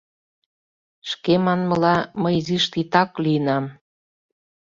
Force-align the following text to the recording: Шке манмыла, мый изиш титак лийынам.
Шке 1.09 1.33
манмыла, 1.45 1.97
мый 2.21 2.33
изиш 2.39 2.65
титак 2.73 3.09
лийынам. 3.23 3.65